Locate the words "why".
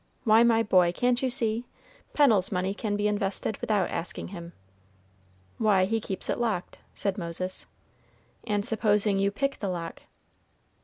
0.23-0.41, 5.59-5.85